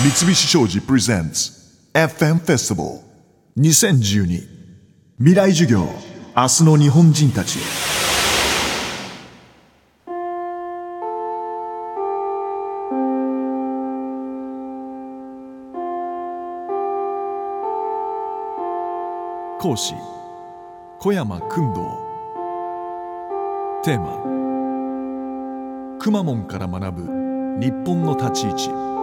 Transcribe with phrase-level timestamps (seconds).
[0.00, 1.50] 三菱商事プレゼンツ
[1.92, 3.00] FM フェスティバル
[3.60, 4.46] 2012
[5.18, 5.80] 未来授業。
[6.36, 7.58] 明日の日本人たち。
[19.58, 19.94] 講師
[21.00, 21.82] 小山君堂。
[23.82, 24.22] テーマ
[25.98, 28.97] くまモンから学ぶ日本の立ち位置。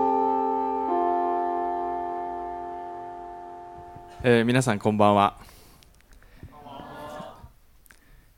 [4.27, 5.37] えー皆さんこんばんは。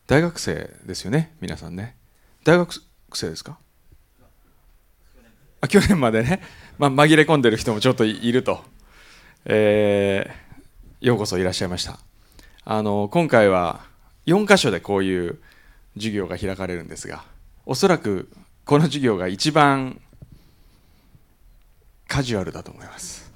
[0.06, 1.96] 大学生ですよね皆さんね。
[2.44, 2.74] 大学
[3.14, 3.58] 生ですか？
[5.62, 6.42] あ去年までね、
[6.78, 8.66] まあ、紛れ込んでる人もちょっといると、
[9.46, 12.00] えーようこそいらっしゃいました。
[12.66, 13.86] あの今回は
[14.26, 15.40] 4箇所でこういう
[15.96, 17.24] 授業が開かれるんですが
[17.66, 18.28] おそらく
[18.66, 20.02] この授業が一番
[22.10, 23.27] カジュアルだと思います。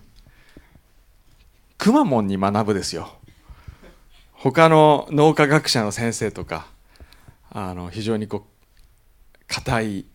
[1.81, 3.11] くまモンに学ぶですよ。
[4.33, 6.67] 他の脳科学者の先生とか
[7.49, 10.05] あの非常にこう硬い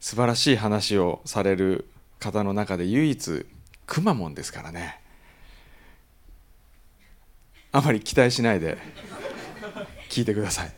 [0.00, 3.46] 素晴らしい話をされる方の中で唯一
[3.86, 5.00] くまモンですからね。
[7.72, 8.76] あまり期待しないで
[10.10, 10.72] 聞いてください。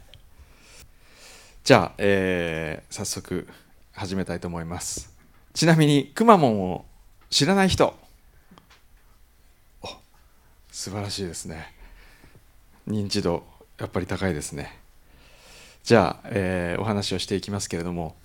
[1.64, 3.48] じゃあ、えー早速
[3.90, 5.12] 始めたいと思います。
[5.54, 6.84] ちなみにくまモンを
[7.30, 7.98] 知らない人
[10.80, 11.74] 素晴らしいですね。
[12.88, 13.44] 認知度
[13.76, 14.78] やっぱり高いですね。
[15.84, 18.16] じゃあ、えーお話をしていきますけれども。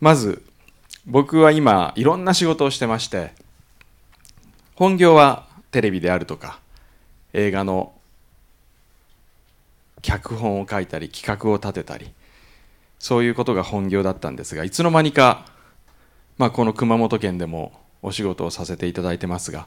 [0.00, 0.42] まず
[1.04, 3.32] 僕は今いろんな仕事をしてまして
[4.74, 6.60] 本業はテレビであるとか
[7.34, 7.92] 映画の
[10.00, 12.10] 脚本を書いたり企画を立てたり
[12.98, 15.44] そういうことが本業だったんですがいつの間にか、
[16.38, 19.66] まあ、この熊本県でもお仕事をさせていただいてますが、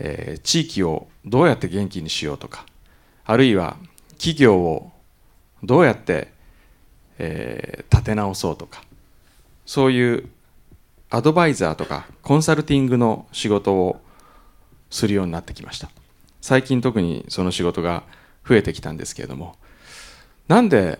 [0.00, 2.66] えー地域をどうやって元気にしようとか
[3.24, 3.76] あるいは
[4.14, 4.90] 企業を
[5.62, 6.32] どうやって、
[7.18, 8.82] えー立て直そうとか
[9.66, 10.28] そういう
[11.10, 14.00] アドバイザーとかコンサルティングの仕事を
[14.90, 15.90] するようになってきました。
[16.40, 18.04] 最近特にその仕事が
[18.48, 19.56] 増えてきたんですけれども
[20.48, 20.98] なんで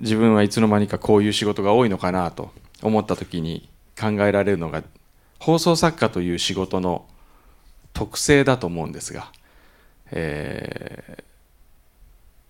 [0.00, 2.50] 自分はいつの間にかこういう仕事が多いのかなと
[2.82, 4.82] 思った時に考えられるのが
[5.38, 7.06] 放送作家という仕事の
[7.92, 9.30] 特性だと思うんですが、
[10.10, 11.30] えー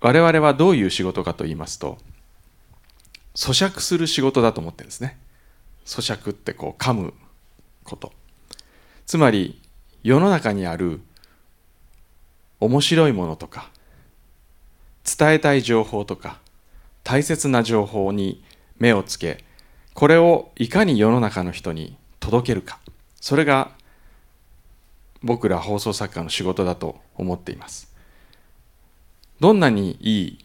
[0.00, 1.98] 我々はどういう仕事かと言いますと
[3.34, 5.18] 咀嚼する仕事だと思ってるんですね。
[5.84, 7.14] 咀嚼ってこう噛む
[7.84, 8.12] こと。
[9.06, 9.60] つまり
[10.02, 11.00] 世の中にある
[12.60, 13.70] 面白いものとか
[15.04, 16.38] 伝えたい情報とか
[17.04, 18.42] 大切な情報に
[18.78, 19.44] 目をつけ
[19.94, 22.78] これをいかに世の中の人に届けるか。
[23.20, 23.72] それが
[25.22, 27.92] 僕ら放送作家の仕事だと思っています。
[29.38, 30.44] どんなにいい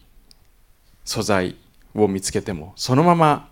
[1.04, 1.56] 素材
[1.94, 3.48] を見つけてもそのまま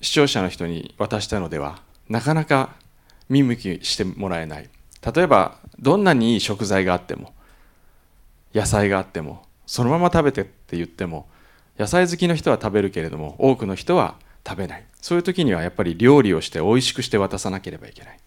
[0.00, 2.74] 視聴者の人に渡したのではなかなか
[3.28, 4.68] 見向きしてもらえない。
[5.14, 7.32] 例えばどんなにいい食材があっても
[8.54, 11.28] 野菜があってもそのまま食べてって言っても
[11.78, 14.84] 野菜好きの人は食べるけれども多くの人は食べない。
[15.00, 18.18] そういう時にはやっぱり料理をして美味しくして渡さなければいけない。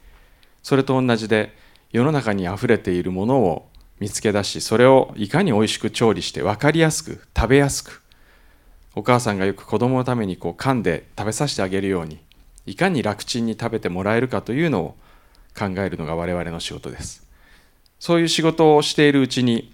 [0.63, 1.55] それと同じで
[1.91, 8.01] 世の中にあふれているものを見つけ出しそれをいかに美味しく調理して分かりやすく食べやすく
[8.95, 12.19] お母さんがよく子供のためにこう噛んで食べさせてあげるように
[12.65, 14.95] いかに楽ちんに食べてもらえるかというのを
[15.57, 17.27] 考えるのが我々の仕事です。
[17.99, 19.73] そういう仕事をしているうちに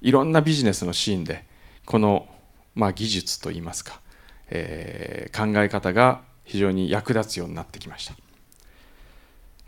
[0.00, 1.44] いろんなビジネスのシーンで
[1.84, 2.26] この、
[2.74, 4.00] まあ、技術といいますか、
[4.48, 8.25] えー考え方が非常に役立つようになってきました。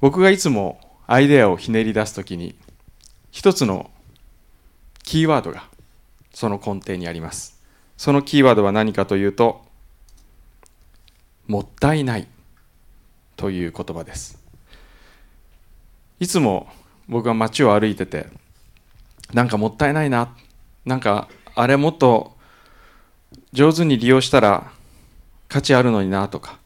[0.00, 2.54] 僕がいつもアイデアをひねり出すときに
[3.30, 3.90] 一つの
[5.02, 5.64] キーワードが
[6.32, 7.60] その根底にあります。
[7.96, 9.62] そのキーワードは何かというと
[11.48, 12.28] もったいない
[13.36, 14.38] という言葉です。
[16.20, 16.68] いつも
[17.08, 18.26] 僕は街を歩いてて
[19.32, 20.34] なんかもったいないな
[20.84, 22.36] なんかあれもっと
[23.52, 24.70] 上手に利用したら
[25.48, 26.58] 価値あるのになとか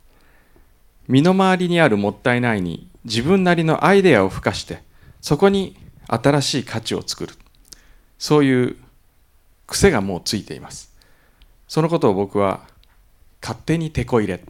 [1.09, 4.83] 身の回りにあるもったいないに自分なりのアイデアを付加して
[5.21, 5.77] そこに
[6.07, 7.35] 新しい価値を作る。
[8.19, 8.77] そういう
[9.67, 10.93] 癖がもうついています。
[11.67, 12.61] そのことを僕は
[13.41, 14.45] 勝手に手こ入れ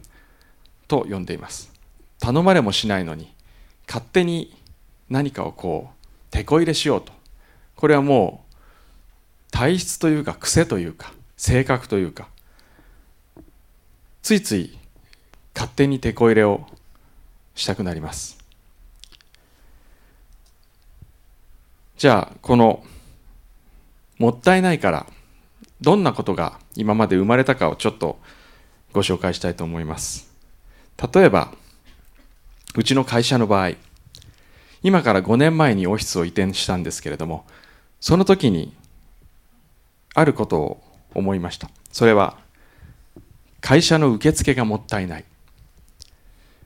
[0.87, 1.71] と呼んでいます。
[2.19, 3.33] 頼まれもしないのに
[3.87, 4.55] 勝手に
[5.09, 7.11] 何かをこう手こ入れしようと。
[7.75, 8.53] これはもう
[9.51, 12.27] 体質というか癖というか性格というか
[14.21, 14.77] ついつい
[15.53, 16.67] 勝手に手こ入れを
[17.55, 18.42] したくなります。
[22.03, 22.83] じゃあこの
[24.17, 25.05] もったいないから
[25.79, 28.19] どんなことが今まで生まれたかをちょっと
[28.91, 30.29] ご紹介したいと思います。
[31.13, 31.53] 例えば
[32.75, 33.75] うちの会社の場合
[34.81, 37.45] 今から5年前にオフィスを移転したんですけれども
[38.01, 38.75] その時に
[40.13, 40.83] あることを
[41.13, 41.69] 思いました。
[41.93, 42.35] それは
[43.61, 45.25] 会社の受付がもったいない。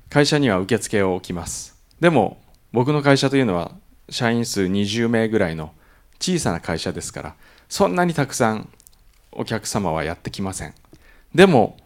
[0.09, 1.79] 会社には受付を置きます。
[1.99, 2.41] でも
[2.71, 3.71] 僕の会社というのは
[4.09, 5.73] 社員数20名ぐらいの
[6.19, 7.35] 小さな会社ですから
[7.69, 8.69] そんなにたくさん
[9.31, 10.73] お客様はやってきません。
[11.35, 11.77] でも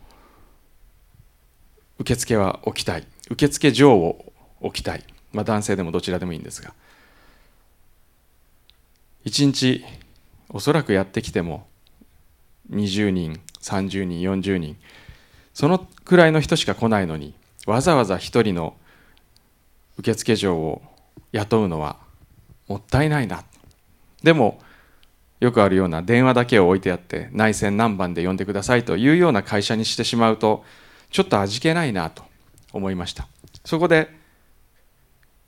[1.99, 3.05] 受付は置きたい。
[3.29, 5.03] 受付嬢を置きたい、
[5.33, 6.73] まあ、男性でもどちらでもいいんですが。
[9.25, 9.83] 1日
[10.49, 11.67] おそらくやってきても
[12.71, 14.77] 20人30人40人
[15.53, 17.33] そのくらいの人しか来ないのに
[17.67, 18.75] わざわざ1人の
[19.97, 20.81] 受付嬢を
[21.31, 21.97] 雇うのは
[22.71, 23.43] もったいないな。
[24.23, 24.61] でも
[25.41, 30.63] よくあるような電話だけを置いてあって内線何番で呼んでくださいというような会社にしてしまうと
[31.09, 32.23] ちょっと味気ないなと
[32.71, 33.27] 思いました。
[33.65, 34.09] そこで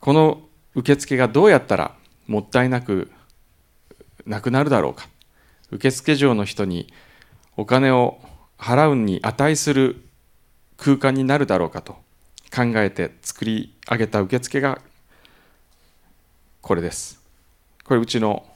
[0.00, 0.42] この
[0.74, 3.10] 受付がどうやったらもったいなく
[4.26, 5.08] なくなるだろうか。
[5.70, 6.92] 受付嬢の人に
[7.56, 8.20] お金を
[8.58, 10.04] 払うに値する
[10.76, 11.94] 空間になるだろうかと
[12.54, 14.80] 考えて作り上げた受付が
[16.64, 17.20] これです。
[17.84, 18.46] これうちの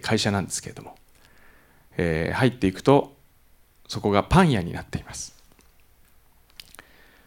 [0.00, 0.96] 会社なんですけれども
[1.96, 3.16] 入っていくと
[3.88, 5.34] そこがパン屋になっています。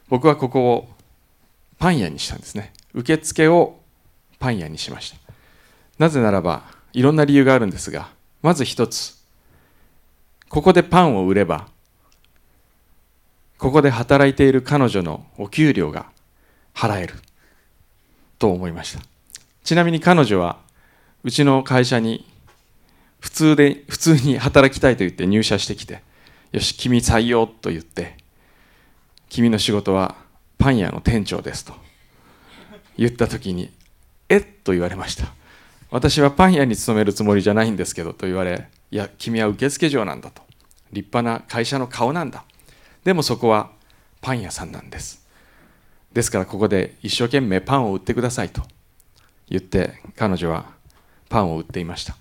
[0.07, 0.89] 僕はここを
[1.77, 2.71] パン屋にしたんですね。
[2.93, 3.77] 受付を
[4.39, 5.17] パン屋にしました。
[5.97, 6.63] なぜならば
[6.93, 8.09] いろんな理由があるんですが
[8.41, 9.21] まず一つ
[10.47, 11.67] ここでパンを売れば
[13.57, 16.05] ここで働いている彼女のお給料が
[16.73, 17.15] 払える
[18.37, 19.08] と思いました。
[19.69, 20.57] ちなみに彼女は
[21.23, 22.25] うちの会社に
[23.19, 26.01] 普通で普通に働きたいと言って入社してきて
[26.51, 28.17] よし君採用と言って
[29.29, 30.15] 君の仕事は
[30.57, 31.73] パン屋の店長ですと
[32.97, 33.71] 言った時に
[34.27, 34.43] えっ？
[34.63, 35.25] と言われました。
[35.91, 40.41] 私はパン屋に勤めるつもりじゃないんですけどと言われいや君は受付嬢なんだと。
[40.91, 42.43] 立派な会社の顔なんだ。
[43.03, 43.69] でもそこは
[44.19, 45.27] パン屋さんなんです。
[46.11, 48.63] ですからここで一生懸命パンを売ってくださいと。
[49.49, 50.65] 言って彼女は
[51.29, 52.15] パンを売っていました。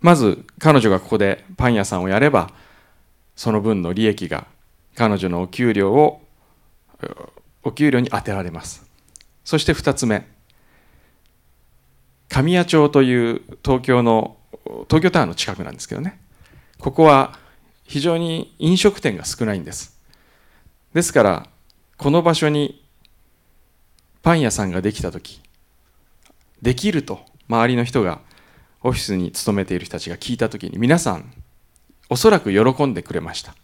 [0.00, 2.50] まず彼女がここでパン屋さんをやれば
[3.34, 4.46] その分の利益が
[4.94, 6.22] 彼女のお給料を
[7.62, 8.86] お給料に充てられます。
[9.44, 10.26] そして2つ目
[12.28, 14.36] 神谷町という東京の
[14.88, 16.20] 東京タワーの近くなんですけどね。
[16.78, 17.38] ここは
[17.84, 19.98] 非常に飲食店が少ないんです。
[20.92, 21.48] ですから
[21.96, 22.85] この場所に
[24.26, 25.40] パン屋さんができた時
[26.60, 28.18] できると周りの人が
[28.82, 31.32] オフィスに勤めている人たちが聞いた時に皆さん
[32.08, 33.54] おそらく喜んでくれました。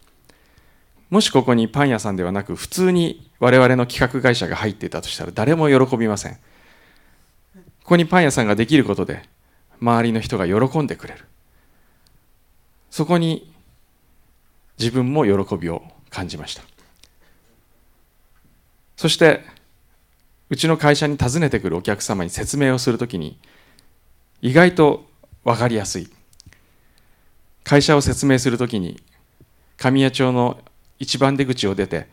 [1.10, 6.34] もしここにパン屋さんではなく普通に我々の企画会社が入っていたとしたら誰も喜びません。
[6.34, 6.38] こ
[7.82, 9.28] こにパン屋さんができることで
[9.80, 11.24] 周りの人が喜んでくれる。
[12.88, 13.52] そこに
[14.78, 16.62] 自分も喜びを感じました。
[18.96, 19.44] そして
[20.52, 23.38] うちの会社に訪ねてくるお客様に説明をするときに
[24.42, 25.06] 意外と
[25.44, 26.10] 分かりやすい。
[27.64, 29.00] 会社を説明するときに
[29.78, 30.60] 神谷町の
[30.98, 32.06] 一番出口を出て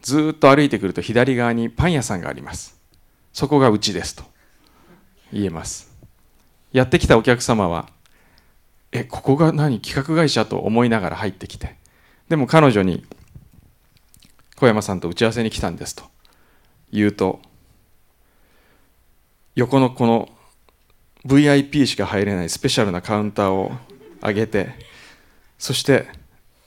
[0.00, 2.80] ずっと歩いてくると左側にパン屋さんがあります。
[3.30, 4.24] そこがうちですと
[5.30, 5.94] 言えます。
[6.72, 7.90] やってきたお客様は
[8.90, 9.82] えここが何？
[9.82, 11.76] 企画会社と思いながら入ってきて。
[12.30, 13.04] でも彼女に
[14.56, 16.04] 小山さんと打ち合わせに来たんですと
[16.90, 17.42] 言うと
[19.54, 20.28] 横のこの
[21.26, 23.72] VIP しか入れないスペシャルなカウンターを
[24.22, 24.70] 上げて
[25.58, 26.08] そして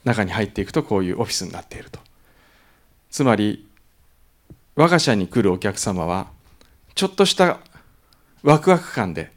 [0.03, 1.99] 中に入っていくとこういうオフィスになっていると。
[3.09, 3.67] つまり
[4.75, 6.27] 我が社に来るお客様は
[6.93, 7.59] ちょっとした
[8.43, 9.31] ワクワク感で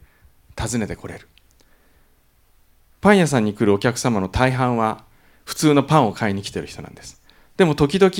[0.57, 1.27] 訪ねてこれる。
[3.01, 5.03] パン屋さんに来るお客様の大半は
[5.45, 7.21] 普通のパンを買いに来てる人なんです。
[7.57, 8.11] でも時々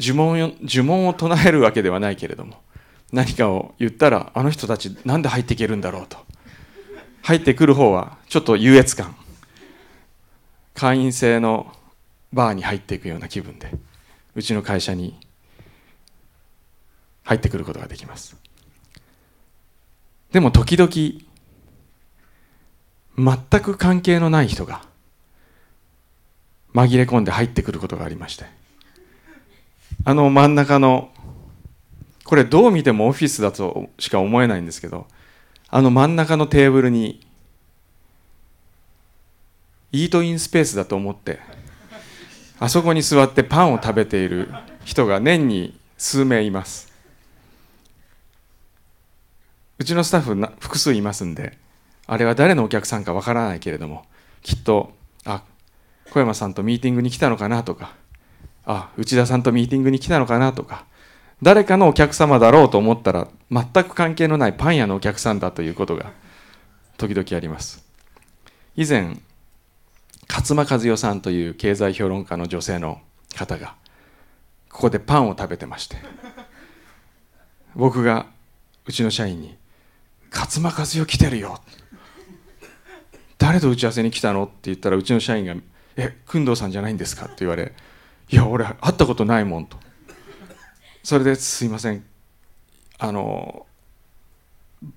[0.00, 2.60] 呪文呪文を唱えるわけではないけれども
[3.12, 6.18] 何かを言ったらあの人たちなんで入っていけるんだろうと。
[7.22, 9.16] 入ってくる方はちょっと優越感。
[10.74, 11.72] 会員制の
[12.32, 13.70] バーに入っていくような気分で
[14.34, 15.16] うちの会社に
[17.22, 18.36] 入ってくることができます。
[20.32, 20.90] でも時々
[23.16, 24.82] 全く関係のない人が
[26.74, 28.63] 紛れ込んで入ってくることがありまして。
[30.04, 31.10] あの真ん中の
[32.24, 35.06] これどう見てもオフィスだとしか思えないんですけど
[35.68, 37.26] あの真ん中のテーブルに
[39.92, 41.38] イートインスペースだと思って
[42.58, 44.48] あそこに座ってパンを食べている
[44.84, 46.92] 人が年に数名います。
[49.78, 51.58] うちのスタッフな複数いますんで
[52.06, 54.04] あれは誰のお客さんかわからないけれども
[54.42, 54.92] きっと
[55.24, 55.42] あ
[56.10, 57.96] 小山さんとミーティングに来たのかなとか
[58.66, 60.86] あ内田さんとミーティングに来たのかなとか。
[61.42, 66.12] 誰かのお客様だろうと思ったら全く関係のないパン屋のお客さんだということが
[66.96, 67.84] 時々あります。
[68.76, 69.16] 以前
[70.26, 73.00] 勝間和代さんという経済評論家の女性の
[73.36, 73.74] 方が
[74.70, 75.96] ここでパンを食べてまして。
[77.74, 78.26] 僕が
[78.86, 79.56] うちの社員に
[80.32, 81.60] 「勝間和代来てるよ」
[83.36, 84.44] 誰と打ち合わせに来たの？
[84.44, 85.56] って言ったらうちの社員が
[85.96, 87.72] 「え工藤さんじゃないんですか?」って言われ
[88.30, 89.76] 「いや俺会ったことないもん」と。
[91.02, 92.04] それですいません。
[92.98, 93.66] あの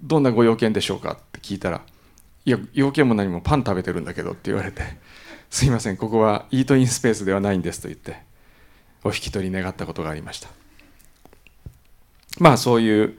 [0.01, 1.81] どんなご用件でしょうかって聞いたら
[2.45, 4.81] 「いや要件も何もパン食べてるんだけど」って言われて
[5.49, 8.21] 「すいませんここはイートインスペースではないんです」と言って
[9.03, 10.49] お引き取り願ったことがありました。
[12.39, 13.17] まあそういう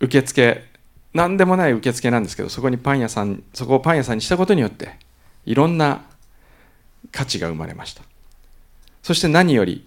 [0.00, 0.64] 受付
[1.12, 4.96] 何でもない受付なんですけどそこにパン屋さんそこをパン屋さんにしたことによって
[5.44, 6.04] いろんな
[7.12, 8.02] 価値が生まれました。
[9.02, 9.86] そして何より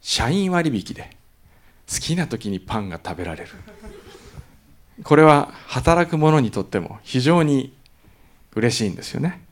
[0.00, 1.16] 社員割引で
[1.92, 3.50] 好きな時にパンが食べられる。
[5.02, 7.72] これは働く者にとっても非常に
[8.54, 9.42] 嬉しいんですよね。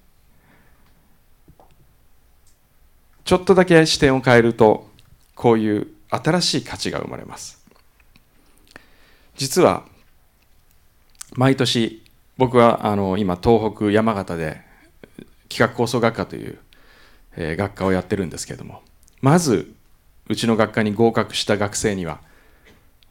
[3.24, 4.88] ちょっとだけ視点を変えると
[5.34, 7.64] こういう新しい価値が生まれます。
[9.36, 9.84] 実は
[11.34, 12.02] 毎年
[12.38, 14.65] 僕はあの今東北山形で
[15.48, 16.58] 企画構想学科という、
[17.36, 18.82] えー、学科をやってるんですけれども
[19.20, 19.72] まず
[20.28, 22.20] うちの学科に合格した学生には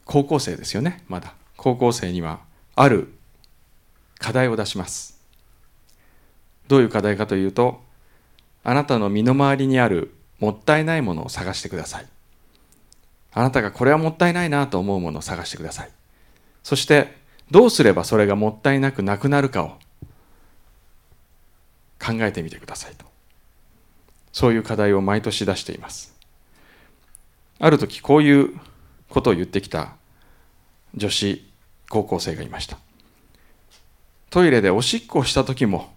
[0.04, 1.34] 高校生ですよねまだ。
[1.56, 2.40] 高校生には
[2.74, 3.08] ある
[4.18, 5.18] 課題を出します。
[6.68, 7.82] どういう課題かというと
[8.62, 12.06] あなたの身の回りにあるもったいないものを探してください。
[13.32, 15.90] あなたがこれはもったいないなと思うものを探してください。
[16.62, 17.16] そして
[17.50, 19.78] どうすればそれがもったいなくなくなるかを
[22.06, 23.04] 考えてみてくださいと。
[24.32, 26.14] そういう課題を毎年出しています。
[27.58, 28.60] ある時こういう
[29.08, 29.94] ことを言ってきた
[30.94, 31.50] 女子
[31.88, 32.78] 高校生がいました。
[34.28, 35.94] トイレでおしっこをした時も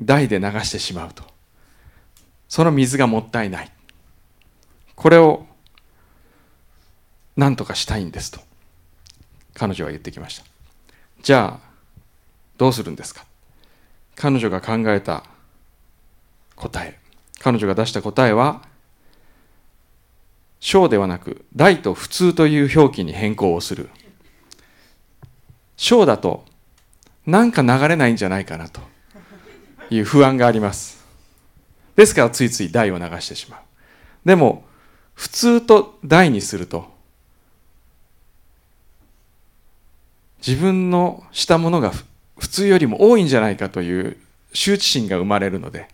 [0.00, 1.22] 台で流してしまうと。
[2.48, 3.72] その水がもったいない。
[4.94, 5.46] これを
[7.36, 8.40] 何とかしたいんですと。
[9.54, 10.44] 彼女は言ってきました。
[11.22, 11.66] じゃあ
[12.56, 13.24] どうするんですか？
[14.16, 15.24] 彼女が考えた
[16.56, 16.98] 答え
[17.38, 18.62] 彼女が出した答えは
[20.58, 23.88] 小ではなく大と普通という表記に変更をする。
[25.76, 26.44] 小だと
[27.26, 28.80] なんか流れないんじゃないかなと。
[29.90, 31.04] いう不安があります。
[31.94, 33.60] ですからついつい大を流してしまう。
[34.24, 34.64] でも
[35.14, 36.86] 普通と大にすると
[40.46, 41.92] 自分のしたものが
[42.38, 44.16] 普通よりも多いんじゃないかという
[44.52, 45.88] 羞恥心が生まれるので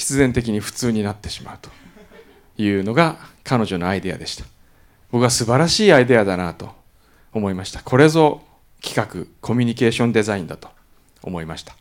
[0.00, 1.68] 必然的に普通になってしまうと
[2.56, 4.46] いうのが彼女のアイデアでした。
[5.10, 6.70] 僕は素晴らしいアイデアだなと
[7.34, 7.82] 思いました。
[7.82, 8.40] これぞ
[8.82, 10.68] 企画コミュニケーションデザインだと
[11.22, 11.76] 思いました。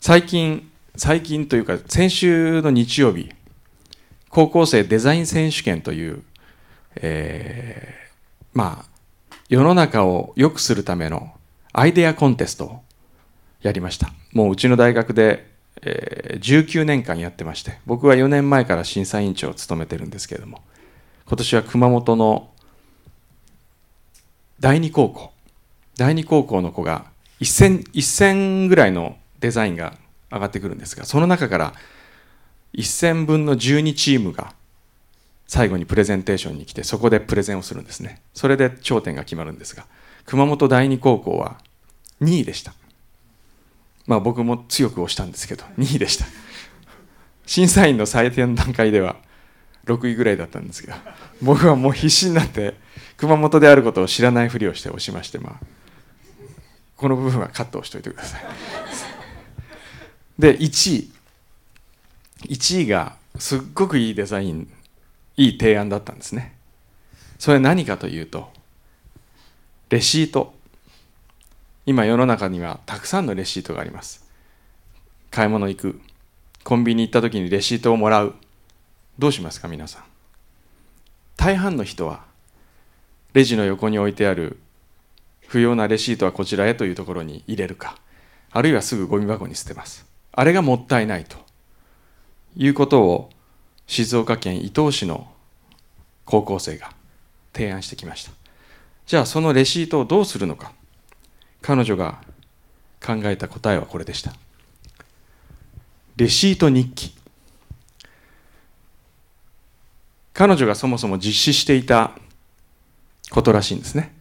[0.00, 3.30] 最近最近というか先週の日曜日
[4.30, 6.24] 高校生デザイン選手権という、
[6.96, 8.84] えー、まあ
[9.48, 11.34] 世の中を良くするための
[11.72, 12.80] アイデアコンテストを
[13.62, 14.12] やりました。
[14.32, 20.62] もううちの大学で、えー、19年間やってまして僕は4年前から審査委員長を務めてるんですけれども
[21.26, 22.50] 今年は熊本の
[24.60, 25.32] 第二高校
[25.96, 27.06] 第二高校の子が
[27.40, 29.94] 1000, 1000ぐらいのデザインが
[30.30, 31.74] 上がってくるんですがその中から
[32.74, 34.54] 1000分の12チームが
[35.46, 38.22] 最後にプレゼンテーションに来てそこでプレゼンをするんですね。
[38.32, 39.86] それで頂点が決まるんですが
[40.24, 41.58] 熊本第二高校は
[42.22, 42.72] 2位でした。
[44.06, 46.26] まあ僕も強く押したんですけど 2位でした。
[47.46, 49.16] 審査員の採点段階では
[49.84, 50.98] 6位ぐらいだったんですが
[51.42, 52.74] 僕はもう必死になって
[53.18, 55.66] 熊本であることを知らないふりをして押しましてまあ
[56.96, 58.44] この部分はカットをしておいてください。
[60.38, 61.10] で1位。
[62.48, 64.70] 1位がすっごくいいデザイン
[65.36, 66.56] いい提案だったんですね。
[67.38, 68.52] それ何かというと
[69.90, 70.53] レシート。
[71.86, 74.24] 今世の中にはたくさんのレシートがあります。
[75.30, 76.00] 買い物行く。
[76.62, 78.34] コンビニ行った時にレシートをもらう。
[79.18, 80.04] どうしますか皆さん。
[81.36, 82.24] 大半の人は
[83.34, 84.58] レジの横に置いてある
[85.46, 87.98] 不要なレシートはこちらへというところに入れるか。
[88.50, 90.06] あるいはすぐゴミ箱に捨てます。
[90.32, 91.36] あれがもったいないと。
[92.56, 93.30] いうことを
[93.86, 95.26] 静岡県伊東市の
[96.24, 96.92] 高校生が
[97.52, 98.30] 提案してきました。
[99.06, 100.72] じゃあそのレシートをどうするのか。
[101.66, 102.18] 彼女が
[103.02, 104.34] 考えた答えはこれでした。
[106.16, 107.14] レシート日記。
[110.34, 112.10] 彼女がそもそも実施していた
[113.30, 114.14] ことらしいんですね。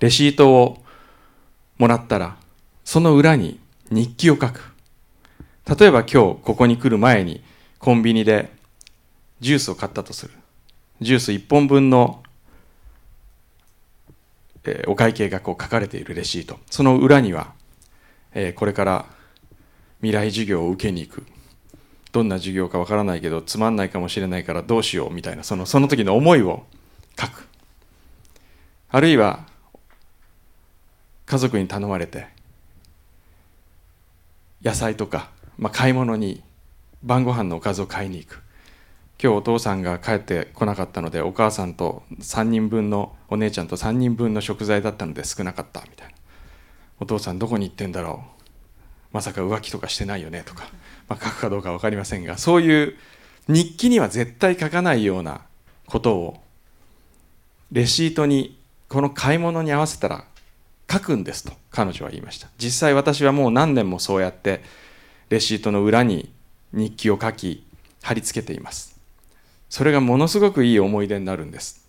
[0.00, 0.82] レシートを
[1.76, 2.36] もらったら
[2.86, 4.72] その裏に日記を書く。
[5.78, 7.44] 例えば今日ここに来る前に
[7.78, 8.50] コンビニで
[9.40, 10.32] ジュースを買ったとする。
[11.02, 12.22] ジュース1本分の、
[14.64, 16.58] えー、お会計がこう書かれているレシート。
[16.70, 17.52] その裏には、
[18.34, 19.06] えー、これから
[20.00, 21.26] 未来授業を受けに行く。
[22.12, 26.64] どんな授業かわからないけどつまんないかもしれないからどうしようみたいなそのその時の思いを
[27.18, 27.48] 書く。
[28.90, 29.46] あるいは
[31.24, 32.26] 家族に頼まれて
[34.62, 36.42] 野菜とか、まあ、買い物に
[37.02, 38.42] 晩ご飯のおかずを買いに行く。
[39.22, 46.14] 今日お父さんが帰ってこなかったのでお母さんと3人分のお姉ちゃんと3人分の食材だったので少なかったみたいな。
[46.98, 48.44] お父さんどこに行ってんだろう。
[49.12, 50.64] まさか浮気とかしてないよねとか、
[51.08, 52.96] まあ、書くかどうか分かりませんがそういう
[53.46, 55.42] 日記には絶対書かないような
[55.86, 56.40] ことを
[57.70, 60.24] レシートにこの買い物に合わせたら
[60.90, 62.48] 書くんですと彼女は言いました。
[62.58, 64.64] 実際私はもう何年もそうやって
[65.28, 66.32] レシートの裏に
[66.72, 67.64] 日記を書き
[68.02, 68.91] 貼り付けています
[69.72, 71.88] それがものすごくいい思い出になるんです。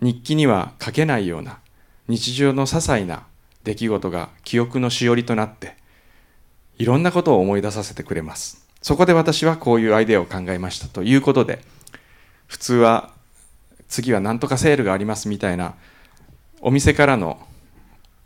[0.00, 1.60] 日記には書けないような
[2.08, 3.22] 日常の些細な
[3.62, 5.76] 出来事が記憶のしおりとなって
[6.76, 8.66] いろんなことを思い出させてくれます。
[8.82, 11.62] そこで私はこういうアイデアを考えましたということで
[12.48, 13.12] 普通は
[13.86, 15.76] 次は何とかセールがありますみたいな
[16.60, 17.38] お店からの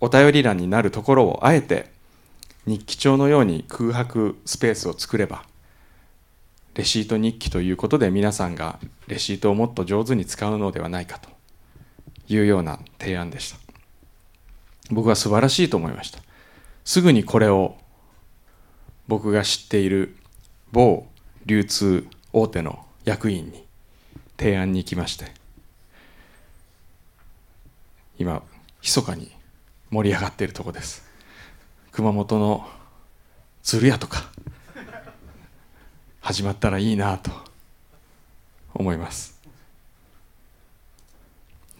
[0.00, 1.90] お便り欄になるところをあえて
[2.64, 5.44] 日記帳のように空白スペースを作れば
[6.74, 11.34] レシート日記ということで皆さんがレシートをもっと上手に使うのではないかと。
[12.28, 13.58] いうような提案でした。
[14.90, 16.20] 僕は素晴らしいと思いました。
[16.84, 17.76] すぐにこれを
[19.08, 20.16] 僕が知っている
[20.72, 21.06] 某
[21.46, 23.64] 流通大手の役員に
[24.38, 25.26] 提案に行きまして
[28.18, 28.42] 今
[28.82, 29.30] 密かに
[29.90, 31.04] 盛り上がっているとこです。
[31.92, 32.66] 熊本の
[33.62, 34.30] 鶴屋とか
[36.24, 37.30] 始まったらいいなと
[38.72, 39.38] 思います。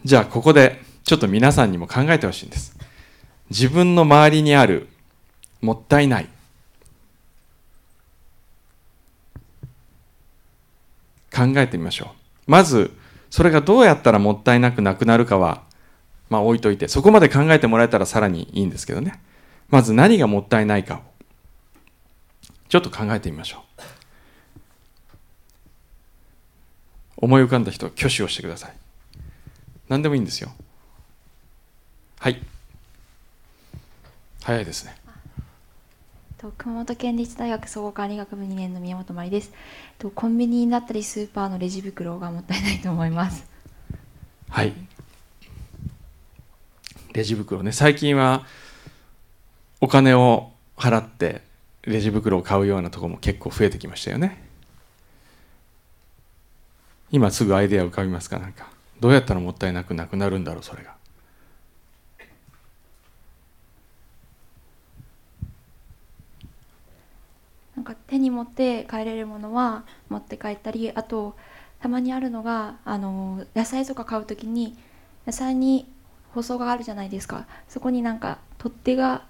[0.03, 2.77] じゃあここでちょっと皆さんにも考えてほしいんです。
[3.49, 4.87] 自分の周りにある
[5.61, 6.29] もったいない
[11.35, 12.13] 考えてみましょ
[12.47, 12.51] う。
[12.51, 12.95] まず
[13.31, 15.63] それがどうやったらもったいなくなくなるかは
[16.29, 19.19] まあ置いといてそこまで考えてもらえたらさらにいいんですけどね。
[19.69, 20.99] まず何がもったいないかを
[22.69, 23.64] ちょっと考えてみましょう。
[27.25, 28.73] 思い浮かんだ人挙手をしてください。
[29.89, 30.51] 何でもいいんですよ。
[32.19, 32.39] はい。
[34.43, 34.95] 早いですね。
[36.59, 39.51] 熊本県立大学総合管理学部2年の宮本真理です。
[40.13, 43.43] コンビニだったりスーパーのレジ袋がもったいないと思います。
[44.49, 44.73] はい。
[47.13, 47.71] レジ袋ね。
[47.71, 48.45] 最近は
[49.81, 51.41] お金を払って
[51.81, 54.44] レジ袋を買うようなところも結構増えてきましたよね
[57.11, 58.39] 今すぐアイデア浮かびますか？
[58.39, 58.67] なんか。
[58.99, 60.95] どうやったらもったいなくなくなるんだろうそれが。
[67.75, 71.35] なんか手に持って帰れるものは持って帰ったりあと
[71.81, 74.77] たまにあるのがあの野菜とか買う時に
[75.27, 75.85] 野菜に
[76.33, 77.45] 包装があるじゃないですか。
[77.67, 79.25] そこになんか取っ手が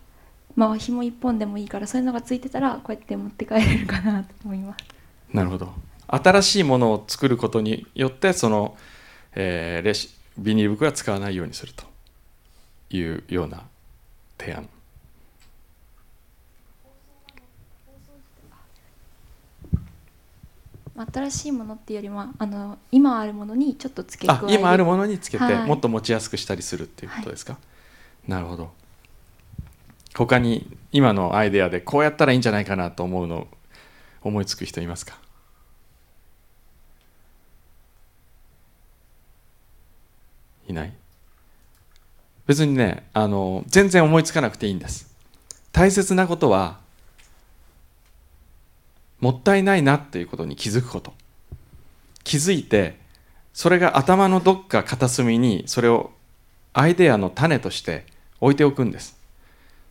[0.56, 4.86] まあ紐一本でもいいからそういうのがついてたらこうやって持って帰れるかなと思います。
[5.34, 5.74] なるほど
[6.08, 8.78] 新しいものを作ることによってその、
[9.34, 11.86] えー、レシビニール袋は使わないようにすると
[12.90, 13.64] いうような
[14.38, 14.70] 提案。
[21.14, 25.68] 新しいものっていうよりもあの今あるものにちょっと付け加え今あるものにつけて、はい。
[25.68, 27.60] もっと持ちやすくしたりするっていうことですか、は
[28.30, 28.72] い、なるほど。
[30.14, 33.50] 他に今のアイデアでこうやったらいいんじゃないかなと思うの
[34.22, 35.20] 思いつく人いますか？
[40.76, 40.94] ない。
[42.46, 45.14] 別にねあの全然思いつかなくていいんです。
[45.72, 46.80] 大切なことは
[49.20, 51.14] もったいないなっていうことに気づくこと。
[52.24, 53.00] 気づいて
[53.54, 56.12] それが頭のどっか片隅にそれを
[56.74, 58.06] アイデアの種として
[58.42, 59.18] 置いておくんです。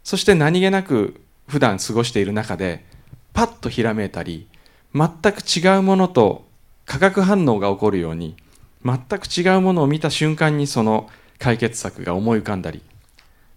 [0.05, 2.85] そして何気なく普段過ごしている中で
[3.33, 4.47] パッとひらめいたり
[4.95, 6.47] 全く違うものと
[6.87, 8.37] 化学反応が起こるように
[8.85, 12.83] 全く違うものを見た瞬間にその解決策が思い浮かんだり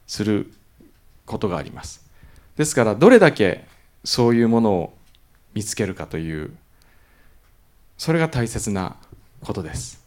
[0.08, 0.52] する
[1.26, 2.06] ことがあります。
[2.56, 3.66] ですからどれだけ
[4.04, 4.94] そういうものを
[5.54, 6.56] 見つけるかという
[7.98, 8.96] それが大切な
[9.42, 10.02] ことです。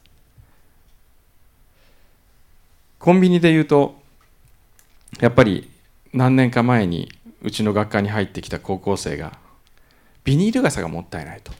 [2.99, 4.01] コンビニで言うと
[5.21, 5.71] やっぱり
[6.13, 9.39] 何年か前にうちの学科に入ってきた高校生が
[10.25, 11.53] ビニール傘がもったいないと。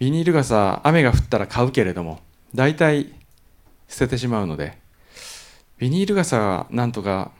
[0.00, 2.20] ビニール傘雨が降ったら買うけれども
[2.54, 3.12] 大体
[3.86, 4.78] 捨ててしまうので
[5.78, 7.30] ビニール傘はなんとか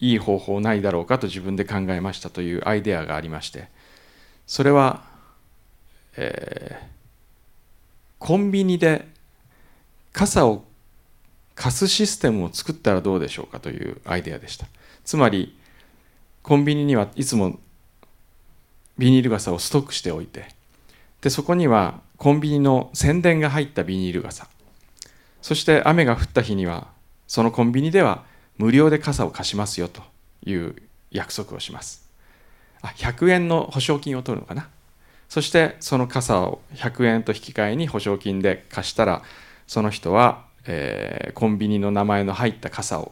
[0.00, 3.68] いい方法ないだろうかと自分で考えましたというアイデアがありまして
[4.46, 5.04] それは、
[6.16, 6.84] えー、
[8.18, 9.06] コンビニで
[10.12, 10.64] 傘を
[11.54, 14.66] 貸すシステムを作ったらどうでしょうかというアイデアでした。
[15.04, 15.56] つまり
[16.42, 17.58] コンビニにはいつも
[18.98, 20.55] ビニール傘をストックしておいて
[21.26, 24.46] でそこにはコンビニの宣伝が入ったビニール傘。
[25.42, 26.86] そして雨が降った日には
[27.26, 28.22] そのコンビニでは
[28.58, 30.02] 無料で傘を貸しますよと
[30.44, 30.76] いう
[31.10, 32.08] 約束をします。
[32.80, 34.68] あ100円の保証金を取るのかな。
[35.28, 39.24] そしてその傘を100円と引き換えに保証金で貸したら
[39.66, 43.10] その人は、えー、コンビニの名前の入った傘を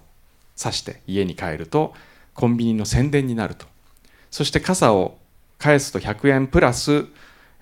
[0.55, 1.94] 差して家に帰ると
[2.33, 3.66] コンビニの宣伝になると。
[4.31, 5.18] そして傘を
[5.59, 7.07] 返すと100円プラス、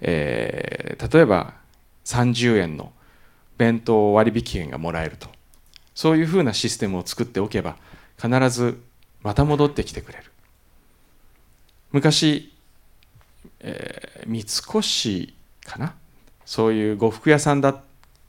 [0.05, 1.55] えー、例えば
[2.05, 2.93] 30円の
[3.57, 5.29] 弁当割引券がもらえると。
[5.95, 7.77] そういうふうなシステムを作っておけば
[8.21, 8.81] 必ず
[9.23, 10.25] また戻ってきてくれる。
[11.93, 12.53] 昔、
[13.61, 15.33] えー、三越
[15.65, 15.95] かな？
[16.45, 17.81] そういう呉服屋さんだ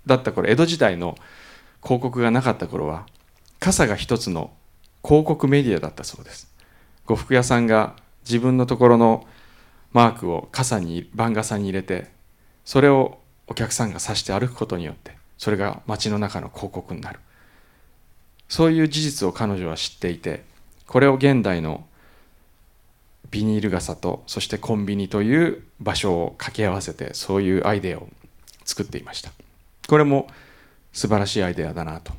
[0.05, 1.17] だった頃江戸時代の
[1.81, 3.07] 広告がなかった頃は
[3.59, 4.51] 傘が一つの
[5.03, 6.47] 広告メディアだったそうです。
[7.05, 9.25] 呉服屋さんが自分のところの
[9.93, 12.11] マークを傘に番傘に入れて
[12.65, 17.19] それをお客さんが指して歩くことによってそれが街の中の広告になる。
[18.49, 20.43] そういう事実を彼女は知っていて
[20.85, 21.85] これを現代の
[23.31, 28.07] ビニール傘とそしてコンビニという場所を掛け合わせてそういうアイデアを
[28.63, 29.31] 作っていました。
[29.87, 30.27] これも
[30.91, 32.13] 素晴らしいアイデアだなと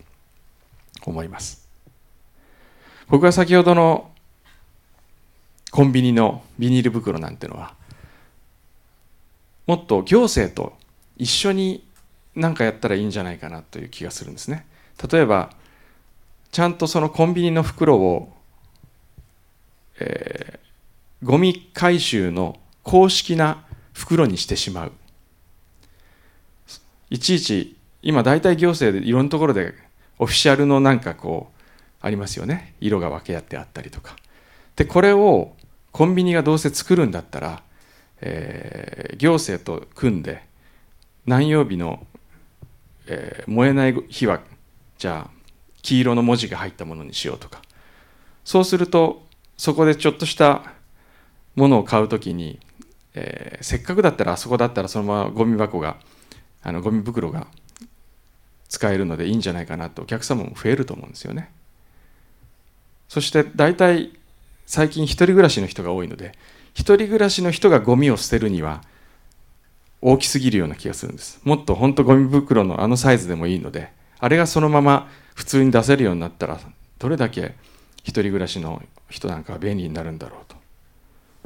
[1.07, 1.69] 思います。
[3.09, 4.11] 僕は先ほどの
[5.75, 7.75] コンビニのビニール袋なんてのは
[9.67, 10.75] もっと行政と
[11.17, 11.85] 一緒に
[12.37, 14.67] 何かやったらいいんじゃないかなという気がするんですね。
[15.11, 15.51] 例えば
[16.53, 18.33] ちゃんとそのコンビニの袋を、
[19.99, 24.93] えー、ゴミ回収の公式な袋にしてしまう。
[27.11, 29.75] いちいち今大体行政でいろんなところで
[30.21, 31.63] オフィシャルのなんかこう
[32.01, 32.75] ありますよね。
[32.81, 34.15] 色が分け合ってあったりとか。
[34.77, 35.57] でこれを
[35.95, 37.63] コンビニがどうせ作るんだったら、
[38.21, 40.43] えー、行政と組んで
[41.25, 42.05] 何曜日の、
[43.07, 44.41] えー、燃えない日は
[44.99, 45.31] じゃあ
[45.83, 47.63] 黄色の文字が入ったものにしようとか。
[48.45, 49.25] そうすると
[49.57, 50.73] そこでちょっとした
[51.55, 52.59] ものを買うときに、
[53.15, 55.99] えー、せっかくだったらあそこだったらそのままゴミ箱が
[56.65, 57.47] あのゴミ袋が
[58.69, 61.53] 使えるのでいいんじゃないかなとお客様も増えると思うんですよね。
[63.07, 64.11] そして大体
[64.67, 66.33] 最近一人暮らしの人が多いので
[66.75, 68.83] 一人暮らしの人がゴミを捨てるには
[70.01, 71.41] 大きすぎるような気がするんです。
[71.45, 76.61] もっと本当ゴミ袋のあのサイズでもいいのであれがそのまま普通に出せるようになったら
[76.99, 77.55] どれだけ
[78.03, 80.57] 一人暮らしの人なんかは便利になるんだろうと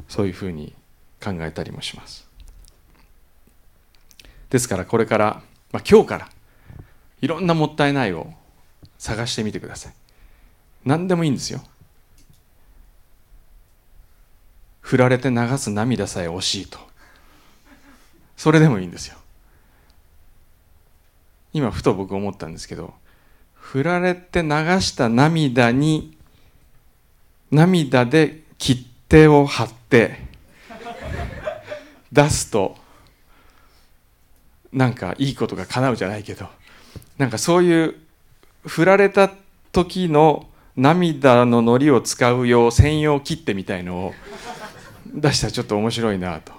[0.07, 0.73] そういうふうに
[1.23, 2.27] 考えたりもします。
[4.49, 6.29] ですからこれから、まあ、今日から
[7.21, 8.33] いろんなもったいないを
[8.97, 9.93] 探してみてください。
[10.85, 11.61] 何でもいいんですよ。
[14.89, 16.79] 振られて流す涙さえ惜しいと。
[18.35, 19.17] それでもいいんですよ。
[21.53, 22.95] 今ふと僕思ったんですけど
[23.53, 24.49] 振られて流
[24.81, 26.17] した涙に
[27.51, 30.21] 涙で切手を貼って
[32.11, 32.75] 出すと
[34.73, 36.47] なんかいいことが叶うじゃないけど
[37.19, 37.95] なんかそういう
[38.65, 39.29] 振られた
[39.71, 44.13] 時の涙ののりを使う用専用切手みたいのを
[45.13, 46.53] 出したらちょっと面白いなと。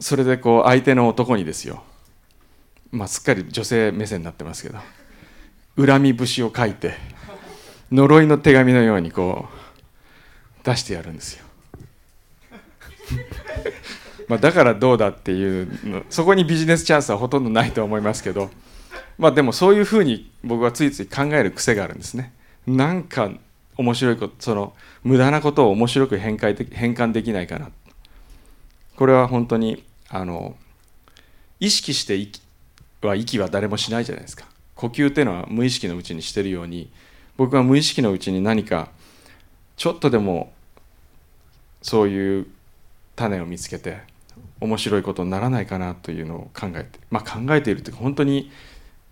[0.00, 1.82] それでこう相手の男にですよ。
[2.90, 4.78] まあ、すっかり女性目線になってますけど。
[5.76, 6.94] 恨み節を書いて
[7.90, 11.44] 呪いの手紙のようにこう出してやるんですよ。
[14.28, 18.50] まあ、だからどうだっていうそこにビジネスチャンスはほとんどないと思いますけど、
[19.18, 22.32] まあ、でもそういうふうに僕はついつい考える癖があるんですね。
[22.66, 23.30] なんか
[23.76, 27.70] 面白いことその無駄なことを面白く変換で変換できないかな。
[28.96, 30.56] これは本当にあの
[31.60, 32.40] 意識して息
[33.02, 34.46] は息は誰もしないじゃないですか。
[34.74, 36.90] 呼吸っていうのは無意識のうちにしてるように
[37.36, 38.90] 僕は無意識のうちに何か
[39.76, 40.52] ちょっとでも
[41.82, 42.46] そういう
[43.16, 44.00] 種を見つけて
[44.60, 48.50] 面白いことにならないかなというのを考えてまあ考えているというか本当に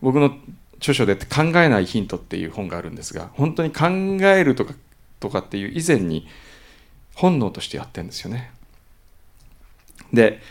[0.01, 0.35] 僕の
[0.83, 3.87] 著書で「考えないヒント」っていう本があるんですが本当に考
[4.27, 4.75] えるとか
[5.21, 6.27] とかっていう以前に
[7.15, 8.53] 本能としてやってるんですよね。
[10.13, 10.43] で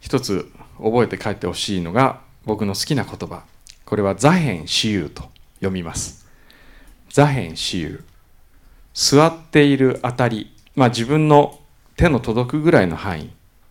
[0.00, 3.42] 一つ覚えて帰ってほしいのが僕の好きな言葉。
[3.84, 6.26] これは「座辺私有」と読みます。
[7.10, 8.04] 座辺私有。
[8.92, 10.54] 座っているあたり。
[10.76, 11.58] まあ自分の
[11.96, 13.30] 手の届くぐらいの範囲。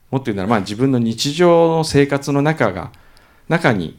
[0.09, 2.91] もっと言うならまあ自分の日常の生活の中が
[3.47, 3.97] 中に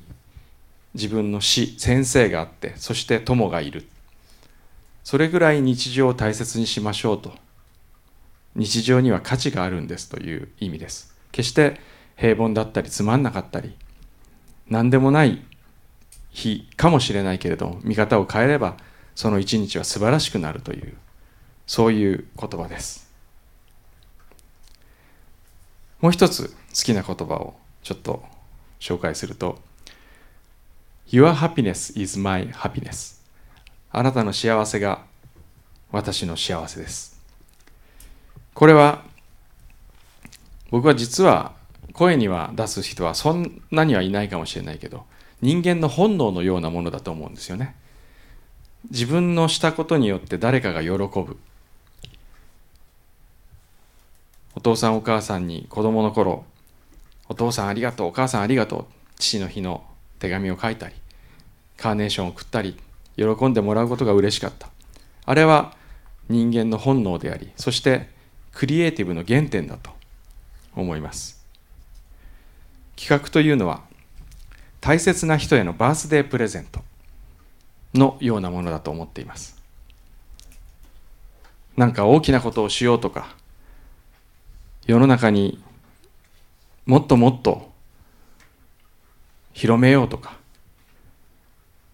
[0.94, 3.86] 自分の師先生があってそして友がいる。
[5.04, 7.32] それぐらい日常を大切にしましょうと。
[8.54, 11.14] 日常には価値があるんですという意味です。
[11.30, 11.80] 決して
[12.16, 13.76] 平凡だったりつまんなかったり
[14.68, 15.42] 何でもない
[16.30, 18.76] 日かもしれないけれど見方を変えれば
[19.14, 20.96] その一日は素晴らしくなるという
[21.66, 23.08] そういう言葉です。
[26.00, 28.24] もう一つ好きな言葉をちょっと
[28.78, 29.58] 紹介すると
[31.10, 33.18] Your happiness is my happiness.
[33.90, 35.04] あなたの幸せが
[35.90, 37.18] 私の幸せです。
[38.52, 39.02] これは
[40.70, 41.54] 僕は実は
[41.94, 45.06] 声には出す人はそんなにはいないかもしれないけど
[45.40, 47.74] 人間の本能のようなものだと思うんですよね。
[48.90, 51.38] 自分のしたことによって誰かが喜ぶ。
[54.54, 56.44] お父さんお母さんに子供の頃
[57.28, 58.84] お父さんありがとうお母さんありがとう
[59.16, 59.87] 父の日の
[60.18, 60.94] 手紙を書いたり
[61.76, 62.76] カーネーションを送ったり
[63.16, 64.68] 喜んでもらうことが嬉しかった。
[65.24, 65.76] あれは
[66.28, 68.08] 人間の本能でありそして
[68.52, 69.90] クリエイティブの原点だと
[70.74, 71.44] 思います。
[72.96, 73.82] 企画というのは
[74.80, 76.82] 大切な人へのバースデープレゼント
[77.94, 79.56] のようなものだと思っています。
[81.76, 83.36] なんか大きなことをしようとか
[84.86, 85.62] 世の中に
[86.86, 87.67] もっともっと
[89.52, 90.36] 広めようとか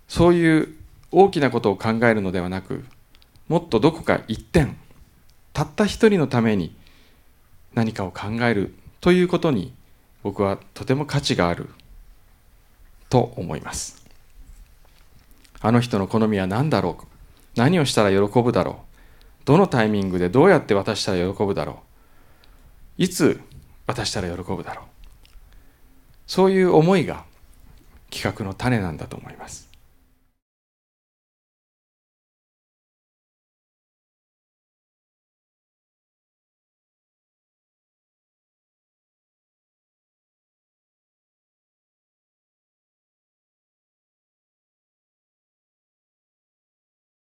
[0.08, 0.68] そういう
[1.10, 2.84] 大きなことを考えるのではなく
[3.48, 4.76] もっとどこか一点
[5.52, 6.74] たった一人のために
[7.74, 9.72] 何かを考えるということに
[10.22, 11.68] 僕はとても価値がある
[13.10, 14.04] と思います。
[15.60, 17.04] あの人の好みは何だろう？
[17.56, 18.74] 何をしたら喜ぶだろう？
[19.44, 21.82] どのタイミングでどうやって渡したら喜ぶだろ
[22.98, 23.02] う？
[23.02, 23.40] いつ
[23.86, 24.84] 渡したら喜ぶだろう？
[26.26, 27.24] そういう思いが
[28.14, 29.63] 企画の種なんだと思います。